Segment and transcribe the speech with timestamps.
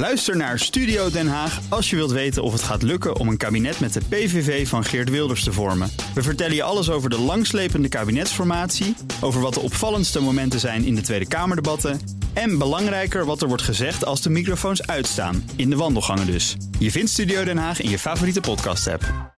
[0.00, 3.36] Luister naar Studio Den Haag als je wilt weten of het gaat lukken om een
[3.36, 5.90] kabinet met de PVV van Geert Wilders te vormen.
[6.14, 10.94] We vertellen je alles over de langslepende kabinetsformatie, over wat de opvallendste momenten zijn in
[10.94, 12.00] de Tweede Kamerdebatten
[12.32, 16.56] en belangrijker wat er wordt gezegd als de microfoons uitstaan, in de wandelgangen dus.
[16.78, 19.34] Je vindt Studio Den Haag in je favoriete podcast-app.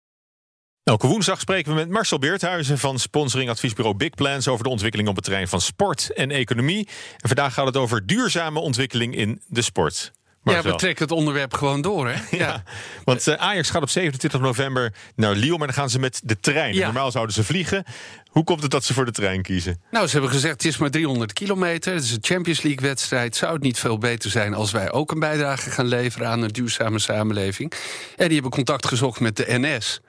[0.82, 5.14] Elke woensdag spreken we met Marcel Beerthuizen van sponsoringadviesbureau Big Plans over de ontwikkeling op
[5.14, 6.88] het terrein van sport en economie.
[7.16, 10.12] En vandaag gaat het over duurzame ontwikkeling in de sport.
[10.42, 12.20] Ja, we trekken het onderwerp gewoon door, hè?
[12.36, 12.62] Ja,
[13.04, 16.40] want uh, Ajax gaat op 27 november naar Lille, maar dan gaan ze met de
[16.40, 16.76] trein.
[16.76, 17.84] Normaal zouden ze vliegen.
[18.30, 19.80] Hoe komt het dat ze voor de trein kiezen?
[19.90, 21.94] Nou, ze hebben gezegd het is maar 300 kilometer.
[21.94, 23.36] Het is een Champions League wedstrijd.
[23.36, 26.48] Zou het niet veel beter zijn als wij ook een bijdrage gaan leveren aan een
[26.48, 27.72] duurzame samenleving?
[28.16, 30.00] En die hebben contact gezocht met de NS.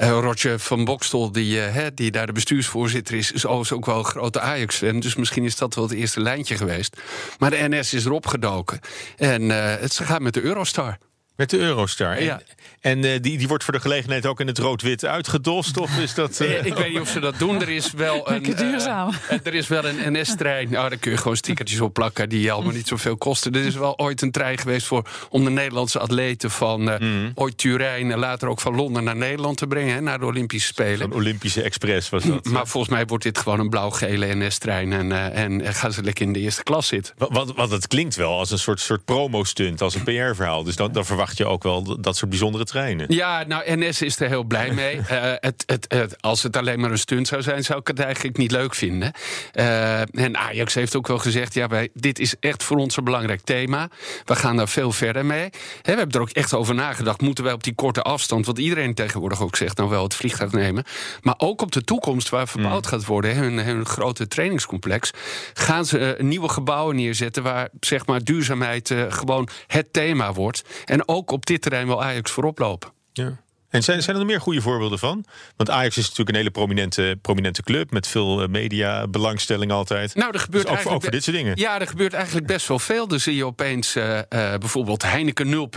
[0.00, 3.98] Eh, Roger van Bokstel, die, uh, die daar de bestuursvoorzitter is, is overigens ook wel
[3.98, 5.00] een grote Ajax-fan.
[5.00, 7.00] Dus misschien is dat wel het eerste lijntje geweest.
[7.38, 8.80] Maar de NS is erop gedoken.
[9.16, 10.98] En uh, het gaat met de Eurostar.
[11.40, 12.16] Met de Eurostar.
[12.16, 12.40] En, ja.
[12.80, 15.76] en uh, die, die wordt voor de gelegenheid ook in het rood-wit uitgedost?
[15.76, 16.64] Of is dat, uh...
[16.64, 17.60] Ik weet niet of ze dat doen.
[17.60, 19.08] Er is wel een, duurzaam.
[19.08, 20.70] Uh, er is wel een NS-trein.
[20.70, 23.52] Nou, daar kun je gewoon stickertjes op plakken die allemaal niet zoveel kosten.
[23.52, 27.32] Er is wel ooit een trein geweest voor, om de Nederlandse atleten van mm.
[27.34, 29.94] ooit Turijn en later ook van Londen naar Nederland te brengen.
[29.94, 31.06] Hè, naar de Olympische Spelen.
[31.06, 32.44] Een Olympische Express was dat.
[32.54, 34.92] Maar volgens mij wordt dit gewoon een blauw-gele NS-trein.
[34.92, 37.14] En, en gaan ze lekker in de eerste klas zitten.
[37.18, 40.62] Wat, wat, wat het klinkt wel als een soort, soort promo-stunt, als een PR-verhaal.
[40.62, 43.06] Dus dan, dan verwacht je ook wel dat soort bijzondere treinen.
[43.08, 44.96] Ja, nou, NS is er heel blij mee.
[44.96, 45.04] uh,
[45.48, 48.36] het, het, het, als het alleen maar een stunt zou zijn, zou ik het eigenlijk
[48.36, 49.12] niet leuk vinden.
[49.54, 53.04] Uh, en Ajax heeft ook wel gezegd: ja, wij, dit is echt voor ons een
[53.04, 53.88] belangrijk thema.
[54.24, 55.50] We gaan daar veel verder mee.
[55.82, 57.20] He, we hebben er ook echt over nagedacht.
[57.20, 60.52] Moeten wij op die korte afstand, wat iedereen tegenwoordig ook zegt, nou wel het vliegtuig
[60.52, 60.84] nemen.
[61.20, 62.90] Maar ook op de toekomst waar verbouwd mm.
[62.90, 65.10] gaat worden, hun, hun grote trainingscomplex,
[65.54, 70.62] gaan ze uh, nieuwe gebouwen neerzetten waar zeg maar duurzaamheid gewoon het thema wordt.
[70.84, 72.92] En ook op dit terrein wil Ajax voorop lopen.
[73.12, 73.40] Ja.
[73.68, 75.24] En zijn, zijn er nog meer goede voorbeelden van?
[75.56, 80.14] Want Ajax is natuurlijk een hele prominente, prominente club met veel eh, media, belangstelling altijd.
[80.14, 81.56] Nou, er gebeurt dus ook, ook, voor dit soort dingen.
[81.56, 83.08] Ja, er gebeurt eigenlijk best wel veel.
[83.08, 85.70] Dan zie je opeens uh, uh, bijvoorbeeld Heineken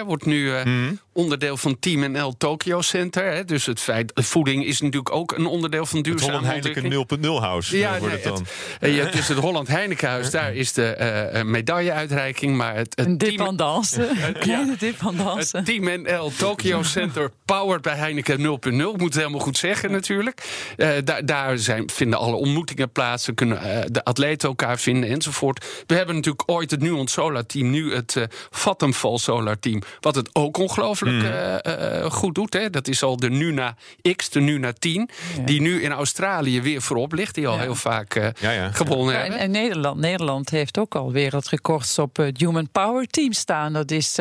[0.00, 3.32] 0.0 wordt nu mm onderdeel van Team NL Tokyo Center.
[3.32, 3.44] Hè.
[3.44, 7.26] Dus het feit, voeding is natuurlijk ook een onderdeel van duurzame Het Holland Heineken 0.0
[7.26, 7.78] House.
[7.78, 8.46] Ja, wordt het dan.
[8.78, 12.56] Het, je hebt dus het Holland Heinekenhuis, daar is de uh, medailleuitreiking.
[12.56, 14.10] Maar het, het een dip aan dansen.
[14.26, 15.58] Een kleine dip aan dansen.
[15.58, 18.44] Het Team NL Tokyo Center, powered bij Heineken 0.0.
[18.44, 20.42] Ik moet het helemaal goed zeggen natuurlijk.
[20.76, 23.28] Uh, daar daar zijn, vinden alle ontmoetingen plaats.
[23.34, 25.64] Kunnen uh, de atleten elkaar vinden enzovoort.
[25.86, 27.70] We hebben natuurlijk ooit het Nuon Solar Team.
[27.70, 29.82] Nu het uh, Vattenfall Solar Team.
[30.00, 32.10] Wat het ook ongelooflijk mm.
[32.10, 32.52] goed doet.
[32.52, 32.70] Hè.
[32.70, 33.76] Dat is al de Nuna
[34.16, 35.10] X, de Nuna 10.
[35.44, 37.34] Die nu in Australië weer voorop ligt.
[37.34, 39.38] Die al heel vaak ja, gewonnen hebben.
[39.38, 43.72] En, en, Nederland, Nederland heeft ook al wereldrecords op het Human Power Team staan.
[43.72, 44.14] Dat is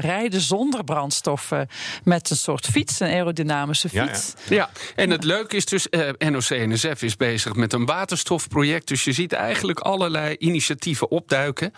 [0.00, 1.68] rijden zonder brandstoffen
[2.04, 4.34] met een soort fiets, een aerodynamische fiets.
[4.48, 5.86] Ja, en het leuke is dus,
[6.18, 8.88] NOC-NSF is bezig met een waterstofproject.
[8.88, 11.72] Dus je ziet eigenlijk allerlei initiatieven opduiken.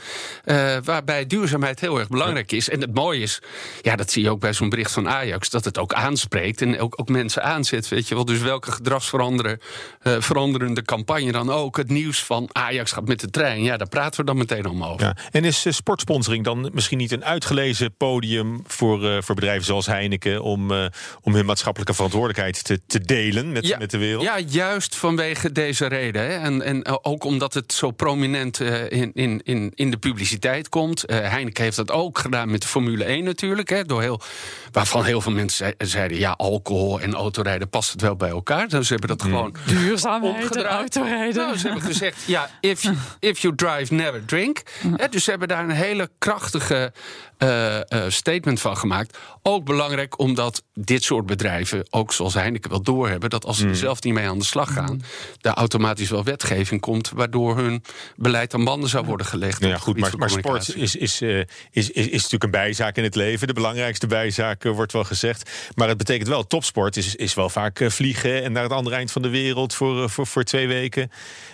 [0.84, 2.68] waarbij duurzaamheid heel erg belangrijk is.
[2.68, 3.42] En het mooie is,
[3.82, 6.80] ja, dat zie je ook bij zo'n bericht van Ajax, dat het ook aanspreekt en
[6.80, 7.88] ook, ook mensen aanzet.
[7.88, 8.24] Weet je wel.
[8.24, 11.76] Dus welke gedragsveranderende uh, campagne dan ook.
[11.76, 13.62] Het nieuws van Ajax gaat met de trein.
[13.62, 15.06] Ja, daar praten we dan meteen allemaal over.
[15.06, 15.16] Ja.
[15.30, 19.86] En is uh, sportsponsoring dan misschien niet een uitgelezen podium voor, uh, voor bedrijven zoals
[19.86, 20.72] Heineken om,
[21.22, 24.22] om hun maatschappelijke verantwoordelijkheid te, te delen met, ja, met de wereld?
[24.22, 26.22] Ja, juist vanwege deze reden.
[26.22, 26.36] Hè.
[26.36, 31.04] En, en ook omdat het zo prominent in, in, in, in de publiciteit komt.
[31.06, 33.68] Heineken heeft dat ook gedaan met de Formule 1 natuurlijk.
[33.68, 34.17] Hè, door heel,
[34.72, 38.68] waarvan heel veel mensen zeiden: ja, alcohol en autorijden past het wel bij elkaar.
[38.68, 39.30] Dus ze hebben dat hmm.
[39.30, 39.54] gewoon.
[39.66, 41.42] Duurzaamheid en autorijden.
[41.42, 44.62] Nou, ze hebben gezegd: ja, if you, if you drive, never drink.
[45.10, 46.92] dus ze hebben daar een hele krachtige
[47.38, 49.18] uh, uh, statement van gemaakt.
[49.42, 53.68] Ook belangrijk omdat dit soort bedrijven, ook zoals Heineken, wel doorhebben dat als ze er
[53.68, 53.78] hmm.
[53.78, 55.02] zelf niet mee aan de slag gaan,
[55.40, 57.82] er automatisch wel wetgeving komt waardoor hun
[58.16, 59.60] beleid aan banden zou worden gelegd.
[59.60, 62.96] Nou ja, goed, maar, maar sport is, is, uh, is, is, is, natuurlijk een bijzaak
[62.96, 63.46] in het leven.
[63.46, 65.50] De belangrijkste bijzaak wordt wel gezegd.
[65.74, 69.12] Maar het betekent wel, topsport is, is wel vaak vliegen en naar het andere eind
[69.12, 71.10] van de wereld voor, voor, voor twee weken.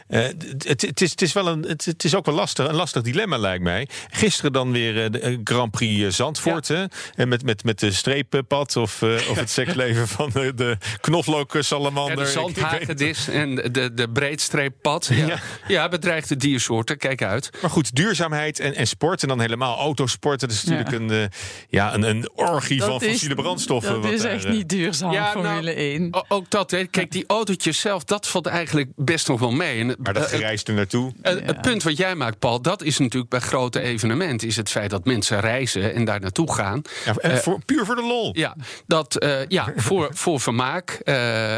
[0.07, 3.03] het, het, is, het, is wel een, het, het, is ook wel lastig, een lastig
[3.03, 3.89] dilemma, lijkt mij.
[4.11, 6.71] Gisteren dan weer de Grand Prix Zandvoort.
[7.15, 12.19] En met, met, met de streeppad of, uh, of het seksleven van de, de knoflooksalamander.
[12.19, 15.11] Ja, de zandhagedis en de, de breedstreeppad.
[15.13, 15.27] Ja.
[15.27, 15.39] Ja.
[15.67, 17.51] ja, bedreigde diersoorten, kijk uit.
[17.61, 20.41] Maar goed, duurzaamheid en, en sport en dan helemaal autosport.
[20.41, 21.25] Dat is natuurlijk een, uh,
[21.69, 24.03] ja, een, een orgie van fossiele brandstoffen.
[24.03, 26.25] Dat is echt niet duurzaam, ja, nou, Formule 1.
[26.29, 26.85] Ook dat, hè.
[26.85, 29.81] kijk, die autootjes zelf, dat valt eigenlijk best nog wel mee.
[29.81, 31.13] En, maar dat gereisd er naartoe.
[31.23, 34.49] Het punt wat jij maakt, Paul, dat is natuurlijk bij grote evenementen...
[34.49, 36.83] is het feit dat mensen reizen en daar naartoe gaan.
[37.05, 38.31] Ja, en voor, puur voor de lol.
[38.37, 38.57] Ja,
[38.87, 41.01] dat, ja voor, voor vermaak,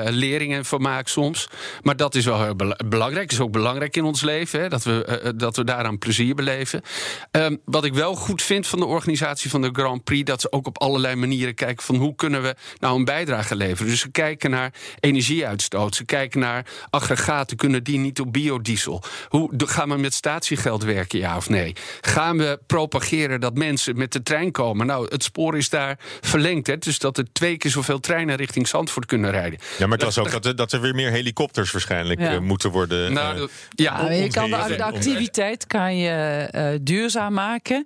[0.05, 1.49] lering en vermaak soms.
[1.83, 2.57] Maar dat is wel heel
[2.89, 3.33] belangrijk.
[3.33, 6.83] is ook belangrijk in ons leven, hè, dat, we, dat we daaraan plezier beleven.
[7.31, 10.53] Ehm, wat ik wel goed vind van de organisatie van de Grand Prix, dat ze
[10.53, 13.91] ook op allerlei manieren kijken van hoe kunnen we nou een bijdrage leveren.
[13.91, 19.03] Dus ze kijken naar energieuitstoot, ze kijken naar aggregaten, kunnen die niet op biodiesel?
[19.29, 21.73] Hoe gaan we met statiegeld werken, ja of nee?
[22.01, 24.87] Gaan we propageren dat mensen met de trein komen?
[24.87, 28.69] Nou, het spoor is daar verlengd, hè, dus dat er twee keer zoveel treinen richting
[28.69, 29.59] Zandvoort kunnen rijden.
[29.79, 32.71] Ja, maar het was ook dat, er, dat er weer meer helikopters waarschijnlijk eh, moeten
[32.71, 33.13] worden.
[33.13, 37.85] Nou, uh, ja, je kan de, de activiteit kan je uh, duurzaam maken.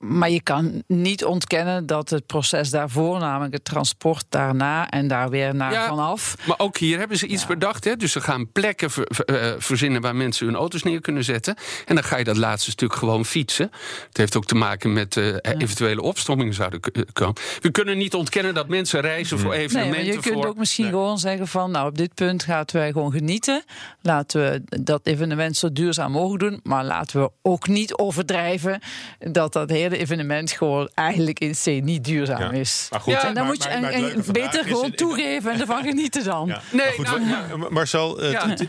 [0.00, 5.30] Maar je kan niet ontkennen dat het proces daarvoor, namelijk het transport daarna en daar
[5.30, 6.36] weer naar ja, vanaf.
[6.46, 7.84] Maar ook hier hebben ze iets bedacht.
[7.84, 7.96] Hè?
[7.96, 8.90] Dus ze gaan plekken
[9.24, 11.54] eh, verzinnen waar mensen hun auto's neer kunnen zetten.
[11.86, 13.70] En dan ga je dat laatste stuk gewoon fietsen.
[14.08, 16.80] Het heeft ook te maken met uh, eventuele opstommingen zouden
[17.12, 17.34] komen.
[17.60, 20.04] We kunnen niet ontkennen dat mensen reizen voor evenementen.
[20.04, 23.12] Nee, je kunt ook misschien gewoon zeggen van, nou op dit punt gaan wij gewoon
[23.12, 23.64] genieten.
[24.02, 26.60] Laten we dat evenement zo duurzaam mogelijk doen.
[26.62, 28.80] Maar laten we ook niet overdrijven
[29.18, 32.86] dat dat hele evenement gewoon eigenlijk in C niet duurzaam is.
[32.90, 36.54] Maar goed, en dan moet je beter gewoon toegeven en ervan genieten dan.
[36.72, 38.18] Nee, goed, nou, Marcel,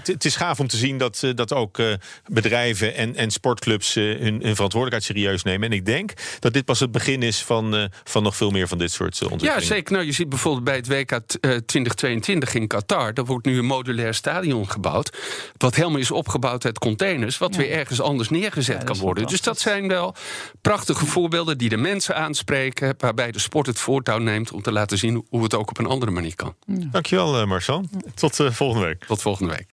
[0.03, 1.93] het is gaaf om te zien dat, uh, dat ook uh,
[2.25, 5.69] bedrijven en, en sportclubs hun, hun, verantwoordelijkheid serieus nemen.
[5.69, 8.77] En ik denk dat dit pas het begin is van, van nog veel meer van
[8.77, 9.61] dit soort ontwikkelingen.
[9.61, 9.93] Ja, zeker.
[9.93, 11.19] Nou, je ziet bijvoorbeeld bij het WK
[11.65, 15.17] 2022 in Qatar, daar wordt nu een modulair stadion gebouwd.
[15.57, 19.27] Wat helemaal is opgebouwd uit containers, wat weer ergens anders neergezet kan worden.
[19.27, 20.15] Dus dat zijn wel
[20.61, 24.97] prachtige voorbeelden die de mensen aanspreken, waarbij de sport het voortouw neemt om te laten
[24.97, 26.55] zien hoe het ook op een andere manier kan.
[26.65, 27.85] Dankjewel, uh, Marcel.
[28.13, 29.05] Tot uh, volgende week.
[29.05, 29.67] Tot volgende week.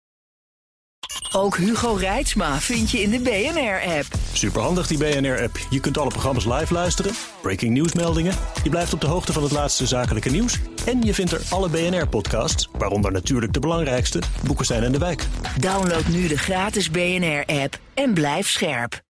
[1.31, 4.05] Ook Hugo Reitsma vind je in de BNR-app.
[4.33, 5.57] Superhandig die BNR-app.
[5.69, 7.11] Je kunt alle programma's live luisteren,
[7.41, 8.33] breaking nieuwsmeldingen.
[8.63, 10.59] Je blijft op de hoogte van het laatste zakelijke nieuws.
[10.85, 15.27] En je vindt er alle BNR-podcasts, waaronder natuurlijk de belangrijkste, Boeken zijn in de wijk.
[15.59, 19.04] Download nu de gratis BNR-app en blijf scherp.